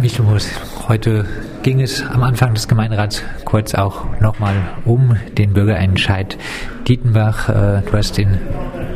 Wichtelmus, 0.00 0.50
heute 0.88 1.24
ging 1.62 1.80
es 1.80 2.04
am 2.04 2.22
Anfang 2.22 2.54
des 2.54 2.68
Gemeinderats 2.68 3.22
kurz 3.44 3.74
auch 3.74 4.20
nochmal 4.20 4.54
um 4.84 5.16
den 5.36 5.52
Bürgerentscheid 5.52 6.36
Dietenbach. 6.86 7.48
Äh, 7.48 7.82
du 7.82 7.92
hast 7.92 8.18
in 8.18 8.38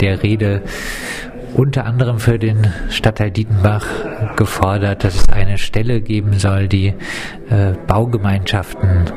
der 0.01 0.23
Rede 0.23 0.63
unter 1.55 1.87
anderem 1.87 2.19
für 2.19 2.39
den 2.39 2.73
Stadtteil 2.91 3.31
Dietenbach 3.31 3.87
gefordert, 4.37 5.05
dass 5.05 5.15
es 5.15 5.29
eine 5.31 5.59
Stelle 5.59 6.01
geben 6.01 6.39
soll, 6.39 6.69
die 6.69 6.89
äh, 6.89 7.73
Baugemeinschaften 7.87 9.11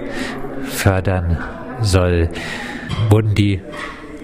fördern 0.64 1.38
soll. 1.82 2.30
Wurden 3.10 3.36
die 3.36 3.62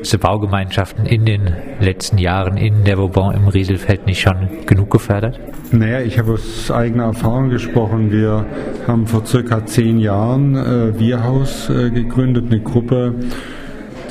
diese 0.04 0.18
Baugemeinschaften 0.18 1.06
in 1.06 1.26
den 1.26 1.54
letzten 1.80 2.18
Jahren 2.18 2.58
in 2.58 2.84
der 2.84 2.98
Vauban 2.98 3.36
im 3.36 3.48
Rieselfeld 3.48 4.06
nicht 4.06 4.22
schon 4.22 4.66
genug 4.66 4.90
gefördert? 4.92 5.40
Naja, 5.72 6.02
ich 6.02 6.18
habe 6.18 6.34
aus 6.34 6.72
eigener 6.72 7.06
Erfahrung 7.06 7.50
gesprochen. 7.50 8.12
Wir 8.12 8.46
haben 8.88 9.06
vor 9.06 9.26
circa 9.26 9.66
zehn 9.66 10.00
Jahren 10.00 10.56
äh, 10.56 11.00
Wirhaus 11.00 11.70
äh, 11.70 11.90
gegründet, 11.92 12.46
eine 12.48 12.62
Gruppe, 12.62 13.14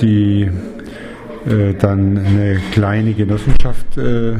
die 0.01 0.51
äh, 1.46 1.74
dann 1.74 2.18
eine 2.18 2.60
kleine 2.73 3.15
Genossenschaft 3.15 3.96
äh, 3.96 4.37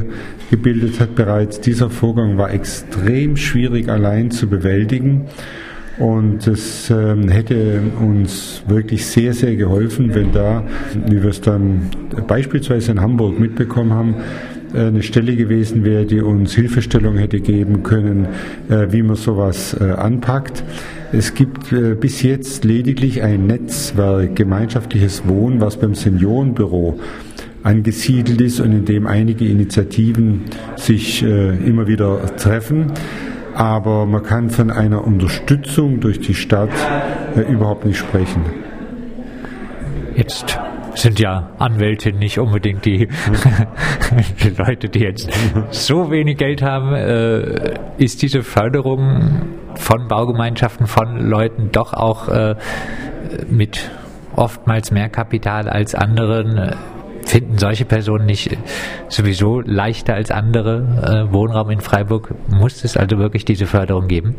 gebildet 0.49 0.99
hat 0.99 1.15
bereits. 1.15 1.59
Dieser 1.59 1.89
Vorgang 1.89 2.37
war 2.37 2.51
extrem 2.51 3.35
schwierig 3.35 3.89
allein 3.89 4.31
zu 4.31 4.47
bewältigen. 4.47 5.27
Und 5.99 6.47
es 6.47 6.89
ähm, 6.89 7.27
hätte 7.27 7.81
uns 7.99 8.63
wirklich 8.67 9.05
sehr, 9.05 9.33
sehr 9.33 9.57
geholfen, 9.57 10.15
wenn 10.15 10.31
da, 10.31 10.63
wie 11.07 11.21
wir 11.21 11.29
es 11.29 11.41
dann 11.41 11.89
beispielsweise 12.25 12.91
in 12.91 13.01
Hamburg 13.01 13.37
mitbekommen 13.37 13.93
haben, 13.93 14.15
äh, 14.73 14.87
eine 14.87 15.03
Stelle 15.03 15.35
gewesen 15.35 15.83
wäre, 15.83 16.05
die 16.05 16.21
uns 16.21 16.53
Hilfestellung 16.53 17.17
hätte 17.17 17.39
geben 17.39 17.83
können, 17.83 18.27
äh, 18.69 18.87
wie 18.91 19.03
man 19.03 19.15
sowas 19.15 19.75
äh, 19.79 19.91
anpackt. 19.91 20.63
Es 21.11 21.33
gibt 21.33 21.73
bis 21.99 22.21
jetzt 22.21 22.63
lediglich 22.65 23.23
ein 23.23 23.47
Netzwerk 23.47 24.35
gemeinschaftliches 24.35 25.27
Wohnen, 25.27 25.59
was 25.59 25.79
beim 25.79 25.95
Seniorenbüro 25.95 26.99
angesiedelt 27.63 28.39
ist 28.41 28.59
und 28.59 28.71
in 28.73 28.85
dem 28.85 29.07
einige 29.07 29.45
Initiativen 29.45 30.41
sich 30.75 31.23
immer 31.23 31.87
wieder 31.87 32.35
treffen 32.35 32.91
aber 33.55 34.05
man 34.05 34.23
kann 34.23 34.49
von 34.49 34.71
einer 34.71 35.05
Unterstützung 35.05 35.99
durch 35.99 36.19
die 36.19 36.33
Stadt 36.33 36.69
äh, 37.35 37.41
überhaupt 37.41 37.85
nicht 37.85 37.97
sprechen. 37.97 38.41
Jetzt 40.15 40.59
sind 40.95 41.19
ja 41.19 41.51
Anwälte 41.59 42.11
nicht 42.11 42.39
unbedingt 42.39 42.85
die, 42.85 43.07
die 44.43 44.49
Leute, 44.49 44.89
die 44.89 44.99
jetzt 44.99 45.29
so 45.71 46.11
wenig 46.11 46.37
Geld 46.37 46.61
haben. 46.61 46.93
Äh, 46.93 47.73
ist 47.97 48.21
diese 48.21 48.43
Förderung 48.43 49.43
von 49.75 50.07
Baugemeinschaften, 50.07 50.87
von 50.87 51.17
Leuten 51.19 51.71
doch 51.71 51.93
auch 51.93 52.27
äh, 52.27 52.55
mit 53.49 53.91
oftmals 54.35 54.91
mehr 54.91 55.09
Kapital 55.09 55.69
als 55.69 55.95
anderen 55.95 56.57
äh, 56.57 56.75
finden 57.29 57.59
solche 57.59 57.85
Personen 57.85 58.25
nicht 58.25 58.57
sowieso 59.07 59.61
leichter 59.61 60.15
als 60.15 60.31
andere 60.31 61.27
äh, 61.29 61.33
Wohnraum 61.33 61.69
in 61.69 61.79
Freiburg? 61.79 62.33
Muss 62.49 62.83
es 62.83 62.97
also 62.97 63.19
wirklich 63.19 63.45
diese 63.45 63.67
Förderung 63.67 64.07
geben? 64.07 64.35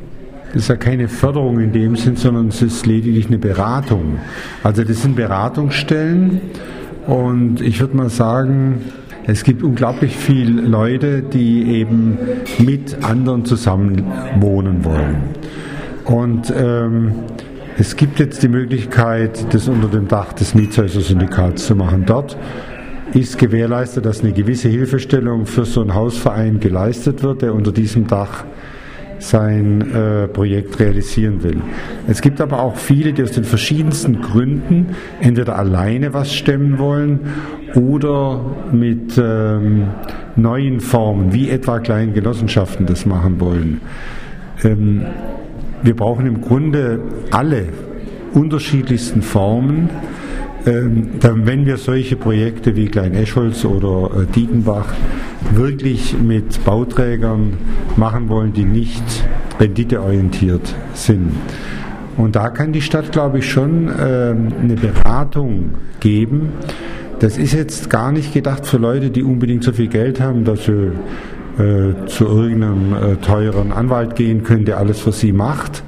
Das 0.52 0.62
ist 0.62 0.68
ja 0.68 0.76
keine 0.76 1.06
Förderung 1.06 1.60
in 1.60 1.72
dem 1.72 1.94
Sinn, 1.94 2.16
sondern 2.16 2.48
es 2.48 2.60
ist 2.60 2.86
lediglich 2.86 3.28
eine 3.28 3.38
Beratung. 3.38 4.18
Also 4.64 4.82
das 4.82 5.02
sind 5.02 5.14
Beratungsstellen 5.14 6.40
und 7.06 7.60
ich 7.60 7.78
würde 7.78 7.96
mal 7.96 8.10
sagen, 8.10 8.80
es 9.24 9.44
gibt 9.44 9.62
unglaublich 9.62 10.16
viele 10.16 10.60
Leute, 10.60 11.22
die 11.22 11.70
eben 11.70 12.18
mit 12.58 13.04
anderen 13.04 13.44
zusammen 13.44 14.04
wohnen 14.40 14.84
wollen. 14.84 15.22
Und 16.06 16.52
ähm, 16.56 17.12
es 17.78 17.94
gibt 17.94 18.18
jetzt 18.18 18.42
die 18.42 18.48
Möglichkeit, 18.48 19.54
das 19.54 19.68
unter 19.68 19.86
dem 19.86 20.08
Dach 20.08 20.32
des 20.32 20.56
Mietshäuser-Syndikats 20.56 21.66
zu 21.66 21.76
machen. 21.76 22.04
Dort 22.04 22.36
ist 23.14 23.38
gewährleistet, 23.38 24.06
dass 24.06 24.20
eine 24.20 24.32
gewisse 24.32 24.68
Hilfestellung 24.68 25.46
für 25.46 25.64
so 25.64 25.80
einen 25.80 25.94
Hausverein 25.94 26.60
geleistet 26.60 27.22
wird, 27.22 27.42
der 27.42 27.54
unter 27.54 27.72
diesem 27.72 28.06
Dach 28.06 28.44
sein 29.18 29.82
äh, 29.92 30.28
Projekt 30.28 30.80
realisieren 30.80 31.42
will. 31.42 31.60
Es 32.08 32.22
gibt 32.22 32.40
aber 32.40 32.60
auch 32.60 32.76
viele, 32.76 33.12
die 33.12 33.22
aus 33.22 33.32
den 33.32 33.44
verschiedensten 33.44 34.22
Gründen 34.22 34.96
entweder 35.20 35.58
alleine 35.58 36.14
was 36.14 36.32
stemmen 36.32 36.78
wollen 36.78 37.20
oder 37.74 38.40
mit 38.72 39.20
ähm, 39.22 39.88
neuen 40.36 40.80
Formen, 40.80 41.32
wie 41.32 41.50
etwa 41.50 41.80
kleinen 41.80 42.14
Genossenschaften, 42.14 42.86
das 42.86 43.06
machen 43.06 43.40
wollen. 43.40 43.80
Ähm, 44.64 45.02
wir 45.82 45.96
brauchen 45.96 46.26
im 46.26 46.40
Grunde 46.40 47.00
alle 47.30 47.66
unterschiedlichsten 48.32 49.22
Formen 49.22 49.90
wenn 50.64 51.66
wir 51.66 51.76
solche 51.76 52.16
Projekte 52.16 52.76
wie 52.76 52.86
Klein 52.86 53.14
Eschholz 53.14 53.64
oder 53.64 54.22
äh, 54.22 54.26
Dietenbach 54.26 54.92
wirklich 55.54 56.16
mit 56.18 56.64
Bauträgern 56.64 57.54
machen 57.96 58.28
wollen, 58.28 58.52
die 58.52 58.64
nicht 58.64 59.02
renditeorientiert 59.58 60.74
sind. 60.94 61.32
Und 62.16 62.36
da 62.36 62.50
kann 62.50 62.72
die 62.72 62.82
Stadt, 62.82 63.12
glaube 63.12 63.38
ich, 63.38 63.50
schon 63.50 63.88
ähm, 63.88 64.48
eine 64.60 64.74
Beratung 64.74 65.70
geben. 66.00 66.50
Das 67.18 67.38
ist 67.38 67.52
jetzt 67.52 67.88
gar 67.90 68.12
nicht 68.12 68.32
gedacht 68.32 68.66
für 68.66 68.78
Leute, 68.78 69.10
die 69.10 69.22
unbedingt 69.22 69.64
so 69.64 69.72
viel 69.72 69.88
Geld 69.88 70.20
haben, 70.20 70.44
dass 70.44 70.64
sie 70.64 70.92
äh, 71.58 72.06
zu 72.06 72.26
irgendeinem 72.26 72.94
äh, 72.94 73.16
teuren 73.16 73.72
Anwalt 73.72 74.16
gehen 74.16 74.42
können, 74.42 74.64
der 74.64 74.78
alles 74.78 75.00
für 75.00 75.12
sie 75.12 75.32
macht, 75.32 75.82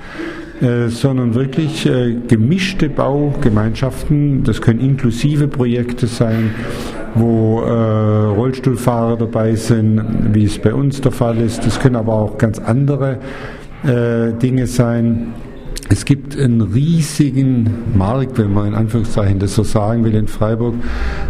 sondern 0.89 1.34
wirklich 1.34 1.87
äh, 1.87 2.15
gemischte 2.28 2.89
Baugemeinschaften. 2.89 4.45
Das 4.45 4.61
können 4.61 4.78
inklusive 4.78 5.49
Projekte 5.49 6.06
sein, 6.06 6.55
wo 7.15 7.62
äh, 7.62 7.71
Rollstuhlfahrer 8.34 9.17
dabei 9.17 9.56
sind, 9.56 10.00
wie 10.33 10.45
es 10.45 10.59
bei 10.59 10.73
uns 10.73 11.00
der 11.00 11.11
Fall 11.11 11.39
ist. 11.39 11.67
Das 11.67 11.81
können 11.81 11.97
aber 11.97 12.12
auch 12.12 12.39
ganz 12.39 12.61
andere 12.61 13.19
äh, 13.83 14.33
Dinge 14.34 14.69
sein. 14.69 15.34
Es 15.89 16.05
gibt 16.05 16.39
einen 16.39 16.61
riesigen 16.61 17.69
Markt, 17.97 18.39
wenn 18.39 18.55
man 18.55 18.69
in 18.69 18.75
Anführungszeichen 18.75 19.41
das 19.41 19.55
so 19.55 19.65
sagen 19.65 20.05
will, 20.05 20.15
in 20.15 20.29
Freiburg 20.29 20.75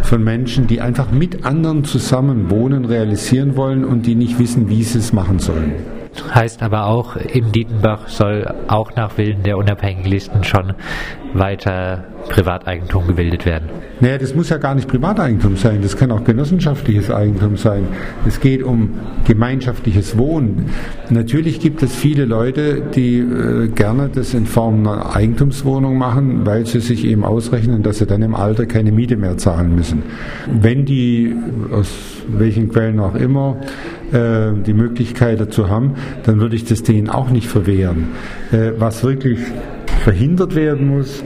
von 0.03 0.23
Menschen, 0.23 0.67
die 0.67 0.79
einfach 0.79 1.11
mit 1.11 1.43
anderen 1.43 1.83
zusammen 1.83 2.51
wohnen, 2.51 2.85
realisieren 2.85 3.57
wollen 3.57 3.83
und 3.83 4.05
die 4.05 4.15
nicht 4.15 4.37
wissen, 4.37 4.69
wie 4.69 4.83
sie 4.83 4.99
es 4.99 5.11
machen 5.11 5.39
sollen 5.39 6.02
heißt 6.33 6.63
aber 6.63 6.85
auch, 6.85 7.15
im 7.15 7.51
Dietenbach 7.51 8.07
soll 8.07 8.53
auch 8.67 8.95
nach 8.95 9.17
Willen 9.17 9.43
der 9.43 9.57
unabhängigen 9.57 10.09
Listen 10.09 10.43
schon 10.43 10.73
weiter 11.33 12.05
Privateigentum 12.29 13.07
gebildet 13.07 13.45
werden. 13.45 13.69
Naja, 13.99 14.17
das 14.17 14.35
muss 14.35 14.49
ja 14.49 14.57
gar 14.57 14.75
nicht 14.75 14.87
Privateigentum 14.87 15.55
sein, 15.55 15.81
das 15.81 15.95
kann 15.95 16.11
auch 16.11 16.23
genossenschaftliches 16.23 17.09
Eigentum 17.11 17.57
sein. 17.57 17.87
Es 18.27 18.39
geht 18.39 18.63
um 18.63 18.95
gemeinschaftliches 19.25 20.17
Wohnen. 20.17 20.65
Natürlich 21.09 21.59
gibt 21.59 21.83
es 21.83 21.95
viele 21.95 22.25
Leute, 22.25 22.81
die 22.95 23.19
äh, 23.19 23.67
gerne 23.67 24.09
das 24.13 24.33
in 24.33 24.45
Form 24.45 24.87
einer 24.87 25.15
Eigentumswohnung 25.15 25.97
machen, 25.97 26.45
weil 26.45 26.65
sie 26.65 26.79
sich 26.79 27.05
eben 27.05 27.23
ausrechnen, 27.23 27.83
dass 27.83 27.99
sie 27.99 28.05
dann 28.05 28.21
im 28.21 28.35
Alter 28.35 28.65
keine 28.65 28.91
Miete 28.91 29.15
mehr 29.15 29.37
zahlen 29.37 29.75
müssen. 29.75 30.03
Wenn 30.47 30.85
die 30.85 31.35
aus 31.71 31.89
welchen 32.27 32.69
Quellen 32.69 32.99
auch 32.99 33.15
immer 33.15 33.57
äh, 34.11 34.51
die 34.65 34.73
Möglichkeit 34.73 35.39
dazu 35.39 35.69
haben, 35.69 35.95
dann 36.23 36.39
würde 36.39 36.55
ich 36.55 36.65
das 36.65 36.83
denen 36.83 37.09
auch 37.09 37.29
nicht 37.29 37.47
verwehren. 37.47 38.09
Äh, 38.51 38.71
was 38.77 39.03
wirklich 39.03 39.39
verhindert 40.03 40.53
werden 40.53 40.89
muss, 40.89 41.23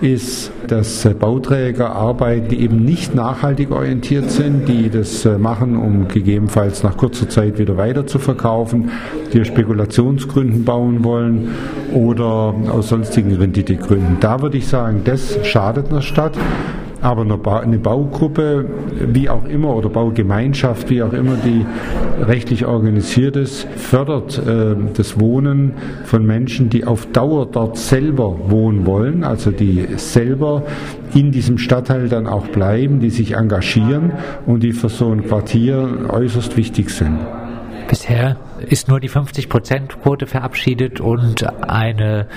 ist, 0.00 0.50
dass 0.66 1.08
Bauträger 1.20 1.94
arbeiten, 1.94 2.48
die 2.48 2.60
eben 2.60 2.84
nicht 2.84 3.14
nachhaltig 3.14 3.70
orientiert 3.70 4.28
sind, 4.32 4.66
die 4.66 4.90
das 4.90 5.24
äh, 5.24 5.38
machen, 5.38 5.76
um 5.76 6.08
gegebenenfalls 6.08 6.82
nach 6.82 6.96
kurzer 6.96 7.28
Zeit 7.28 7.60
wieder 7.60 7.76
weiter 7.76 8.04
zu 8.04 8.18
verkaufen, 8.18 8.90
die 9.32 9.40
aus 9.40 9.46
Spekulationsgründen 9.46 10.64
bauen 10.64 11.04
wollen 11.04 11.50
oder 11.94 12.52
aus 12.72 12.88
sonstigen 12.88 13.36
Renditegründen. 13.36 14.16
Da 14.18 14.42
würde 14.42 14.58
ich 14.58 14.66
sagen, 14.66 15.02
das 15.04 15.38
schadet 15.46 15.90
einer 15.90 16.02
Stadt. 16.02 16.36
Aber 17.02 17.60
eine 17.60 17.78
Baugruppe, 17.78 18.64
wie 19.08 19.28
auch 19.28 19.44
immer, 19.44 19.74
oder 19.74 19.88
Baugemeinschaft, 19.88 20.88
wie 20.88 21.02
auch 21.02 21.12
immer 21.12 21.36
die 21.36 21.66
rechtlich 22.22 22.64
organisiert 22.64 23.34
ist, 23.36 23.66
fördert 23.76 24.38
äh, 24.38 24.76
das 24.94 25.18
Wohnen 25.18 25.72
von 26.04 26.24
Menschen, 26.24 26.70
die 26.70 26.84
auf 26.84 27.06
Dauer 27.06 27.46
dort 27.50 27.76
selber 27.76 28.36
wohnen 28.48 28.86
wollen, 28.86 29.24
also 29.24 29.50
die 29.50 29.88
selber 29.96 30.62
in 31.12 31.32
diesem 31.32 31.58
Stadtteil 31.58 32.08
dann 32.08 32.28
auch 32.28 32.46
bleiben, 32.46 33.00
die 33.00 33.10
sich 33.10 33.34
engagieren 33.34 34.12
und 34.46 34.62
die 34.62 34.72
für 34.72 34.88
so 34.88 35.10
ein 35.10 35.26
Quartier 35.26 36.06
äußerst 36.08 36.56
wichtig 36.56 36.90
sind. 36.90 37.18
Bisher 37.88 38.36
ist 38.68 38.88
nur 38.88 39.00
die 39.00 39.10
50-Prozent-Quote 39.10 40.26
verabschiedet 40.26 41.00
und 41.00 41.44
eine 41.62 42.28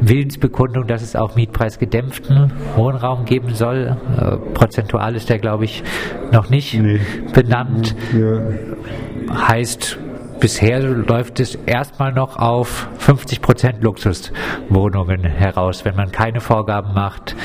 Willensbekundung, 0.00 0.86
dass 0.86 1.02
es 1.02 1.16
auch 1.16 1.36
mietpreisgedämpften 1.36 2.52
Wohnraum 2.76 3.24
geben 3.24 3.54
soll. 3.54 3.96
Äh, 4.16 4.36
prozentual 4.54 5.14
ist 5.14 5.28
der, 5.28 5.38
glaube 5.38 5.64
ich, 5.64 5.82
noch 6.30 6.50
nicht 6.50 6.74
nee. 6.74 7.00
benannt. 7.32 7.94
Ja. 8.12 9.48
Heißt, 9.48 9.98
bisher 10.40 10.80
läuft 10.80 11.40
es 11.40 11.54
erstmal 11.66 12.12
noch 12.12 12.36
auf 12.36 12.88
50 12.98 13.40
Prozent 13.40 13.82
Luxuswohnungen 13.82 15.22
heraus. 15.24 15.84
Wenn 15.84 15.96
man 15.96 16.10
keine 16.10 16.40
Vorgaben 16.40 16.94
macht, 16.94 17.36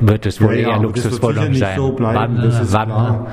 wird 0.00 0.26
es 0.26 0.40
wohl 0.40 0.54
ja, 0.54 0.60
eher 0.60 0.76
ja, 0.76 0.82
Luxuswohnungen 0.82 1.54
sein. 1.54 1.76
So 1.76 1.92
bleiben, 1.92 2.38
wann, 2.38 2.88
wann 2.90 3.26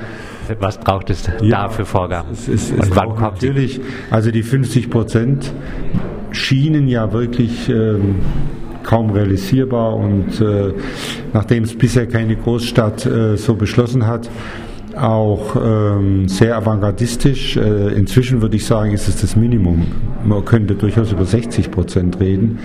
was 0.58 0.78
braucht 0.78 1.10
es 1.10 1.28
ja, 1.40 1.62
da 1.64 1.68
für 1.68 1.84
Vorgaben? 1.84 2.30
Es, 2.32 2.48
es, 2.48 2.70
es 2.70 2.88
Und 2.88 2.96
wann 2.96 3.08
kommt 3.08 3.20
natürlich, 3.20 3.76
die? 3.76 3.82
also 4.10 4.30
die 4.30 4.42
50 4.42 4.90
Prozent 4.90 5.52
schienen 6.32 6.88
ja 6.88 7.12
wirklich 7.12 7.68
ähm, 7.68 8.16
kaum 8.82 9.10
realisierbar 9.10 9.96
und 9.96 10.40
äh, 10.40 10.72
nachdem 11.32 11.64
es 11.64 11.76
bisher 11.76 12.06
keine 12.06 12.36
Großstadt 12.36 13.06
äh, 13.06 13.36
so 13.36 13.54
beschlossen 13.54 14.06
hat, 14.06 14.30
auch 14.96 15.56
ähm, 15.56 16.28
sehr 16.28 16.56
avantgardistisch. 16.56 17.56
Äh, 17.56 17.94
inzwischen 17.94 18.42
würde 18.42 18.56
ich 18.56 18.66
sagen, 18.66 18.92
ist 18.92 19.08
es 19.08 19.20
das 19.20 19.36
Minimum. 19.36 19.86
Man 20.24 20.44
könnte 20.44 20.74
durchaus 20.74 21.12
über 21.12 21.24
60 21.24 21.70
Prozent 21.70 22.20
reden. 22.20 22.58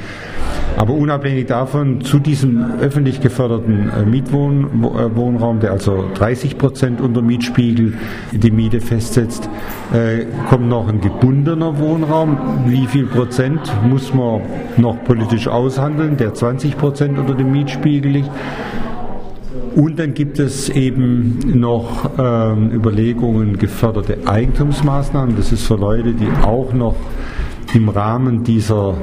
Aber 0.77 0.94
unabhängig 0.94 1.45
davon, 1.45 2.01
zu 2.01 2.19
diesem 2.19 2.80
öffentlich 2.81 3.22
geförderten 3.22 3.89
äh, 3.89 4.06
Mietwohnraum, 4.06 5.60
der 5.60 5.72
also 5.72 6.06
30 6.16 6.57
Prozent 6.57 7.01
unter 7.01 7.22
Mietspiegel 7.22 7.94
die 8.33 8.51
Miete 8.51 8.81
festsetzt, 8.81 9.50
äh, 9.94 10.25
kommt 10.50 10.68
noch 10.68 10.88
ein 10.89 11.00
gebundener 11.00 11.80
Wohnraum. 11.80 12.38
Wie 12.68 12.88
viel 12.88 13.06
Prozent 13.06 13.62
muss 13.88 14.13
man 14.13 14.42
noch 14.77 15.01
politisch 15.06 15.48
aushandeln, 15.48 16.18
der 16.18 16.33
20 16.33 16.77
Prozent 16.77 17.18
unter 17.18 17.36
dem 17.36 17.51
Mietspiegel 17.51 18.12
liegt? 18.12 18.31
Und 19.75 20.00
dann 20.00 20.13
gibt 20.13 20.39
es 20.39 20.69
eben 20.69 21.39
noch 21.54 22.10
ähm, 22.18 22.72
Überlegungen, 22.72 23.57
geförderte 23.57 24.19
Eigentumsmaßnahmen. 24.25 25.36
Das 25.36 25.51
ist 25.51 25.63
für 25.63 25.75
Leute, 25.75 26.13
die 26.13 26.27
auch 26.44 26.72
noch 26.74 26.95
im 27.75 27.89
Rahmen 27.89 28.44
dieser 28.44 28.95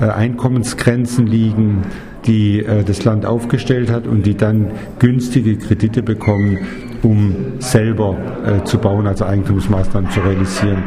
äh, 0.00 0.04
Einkommensgrenzen 0.04 1.26
liegen, 1.26 1.82
die 2.26 2.60
äh, 2.60 2.84
das 2.84 3.04
Land 3.04 3.24
aufgestellt 3.24 3.90
hat 3.90 4.06
und 4.06 4.26
die 4.26 4.36
dann 4.36 4.72
günstige 4.98 5.56
Kredite 5.56 6.02
bekommen, 6.02 6.58
um 7.02 7.34
selber 7.58 8.16
äh, 8.44 8.64
zu 8.64 8.78
bauen, 8.78 9.06
also 9.06 9.24
Eigentumsmaßnahmen 9.24 10.10
zu 10.10 10.20
realisieren. 10.20 10.84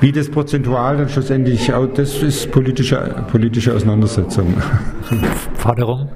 Wie 0.00 0.12
das 0.12 0.28
prozentual 0.28 0.98
dann 0.98 1.08
schlussendlich, 1.08 1.72
das 1.94 2.22
ist 2.22 2.50
politische, 2.50 3.24
politische 3.30 3.74
Auseinandersetzung. 3.74 4.54
Forderung? 5.54 6.10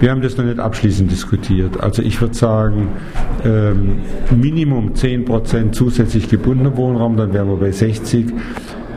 Wir 0.00 0.10
haben 0.10 0.20
das 0.20 0.36
noch 0.36 0.44
nicht 0.44 0.58
abschließend 0.58 1.10
diskutiert. 1.10 1.80
Also 1.80 2.02
ich 2.02 2.20
würde 2.20 2.34
sagen, 2.34 2.88
ähm, 3.44 4.00
Minimum 4.36 4.94
10% 4.94 5.72
zusätzlich 5.72 6.28
gebundener 6.28 6.76
Wohnraum, 6.76 7.16
dann 7.16 7.32
wären 7.32 7.48
wir 7.48 7.56
bei 7.56 7.70
60 7.70 8.26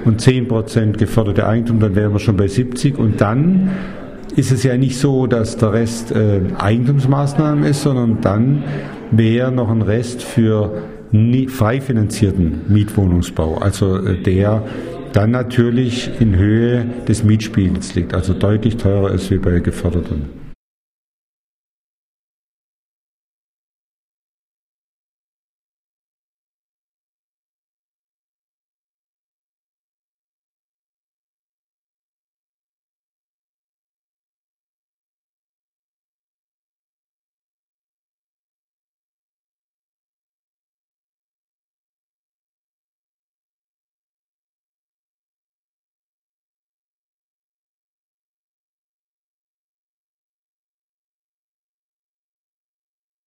und 0.05 0.21
10% 0.21 0.97
geförderte 0.97 1.47
Eigentum, 1.47 1.79
dann 1.79 1.95
wären 1.95 2.13
wir 2.13 2.19
schon 2.19 2.37
bei 2.37 2.47
70 2.47 2.97
und 2.97 3.19
dann 3.19 3.71
ist 4.35 4.51
es 4.51 4.63
ja 4.63 4.77
nicht 4.77 4.97
so, 4.97 5.27
dass 5.27 5.57
der 5.57 5.73
Rest 5.73 6.11
äh, 6.11 6.41
Eigentumsmaßnahmen 6.57 7.63
ist, 7.63 7.83
sondern 7.83 8.21
dann 8.21 8.63
wäre 9.11 9.51
noch 9.51 9.69
ein 9.69 9.81
Rest 9.81 10.23
für 10.23 10.83
frei 11.47 11.79
finanzierten 11.79 12.61
Mietwohnungsbau, 12.67 13.57
also 13.57 13.97
äh, 13.97 14.21
der 14.21 14.63
dann 15.13 15.31
natürlich 15.31 16.11
in 16.19 16.35
Höhe 16.35 16.85
des 17.07 17.23
Mietspiegels 17.23 17.95
liegt, 17.95 18.13
also 18.13 18.33
deutlich 18.33 18.75
teurer 18.75 19.11
ist 19.11 19.31
wie 19.31 19.37
bei 19.37 19.59
geförderten. 19.59 20.44